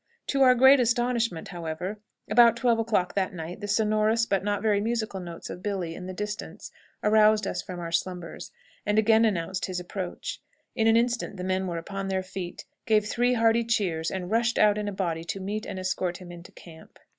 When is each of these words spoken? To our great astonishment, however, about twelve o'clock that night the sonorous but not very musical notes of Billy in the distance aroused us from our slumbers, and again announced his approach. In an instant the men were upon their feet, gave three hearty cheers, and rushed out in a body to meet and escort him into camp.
To 0.29 0.41
our 0.41 0.55
great 0.55 0.79
astonishment, 0.79 1.49
however, 1.49 1.99
about 2.27 2.57
twelve 2.57 2.79
o'clock 2.79 3.13
that 3.13 3.35
night 3.35 3.59
the 3.61 3.67
sonorous 3.67 4.25
but 4.25 4.43
not 4.43 4.63
very 4.63 4.81
musical 4.81 5.19
notes 5.19 5.47
of 5.51 5.61
Billy 5.61 5.93
in 5.93 6.07
the 6.07 6.11
distance 6.13 6.71
aroused 7.03 7.45
us 7.45 7.61
from 7.61 7.79
our 7.79 7.91
slumbers, 7.91 8.49
and 8.83 8.97
again 8.97 9.25
announced 9.25 9.67
his 9.67 9.79
approach. 9.79 10.41
In 10.75 10.87
an 10.87 10.97
instant 10.97 11.37
the 11.37 11.43
men 11.43 11.67
were 11.67 11.77
upon 11.77 12.07
their 12.07 12.23
feet, 12.23 12.65
gave 12.87 13.05
three 13.05 13.33
hearty 13.35 13.63
cheers, 13.63 14.09
and 14.09 14.31
rushed 14.31 14.57
out 14.57 14.79
in 14.79 14.87
a 14.87 14.91
body 14.91 15.23
to 15.25 15.39
meet 15.39 15.67
and 15.67 15.77
escort 15.77 16.17
him 16.17 16.31
into 16.31 16.51
camp. 16.51 16.97